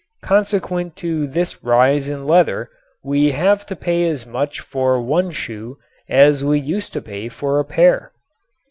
[0.23, 2.71] Consequent to this rise in leather
[3.03, 5.77] we have to pay as much for one shoe
[6.09, 8.11] as we used to pay for a pair.